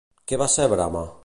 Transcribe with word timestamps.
Què 0.31 0.39
va 0.43 0.47
ser 0.53 0.67
Brama? 0.73 1.09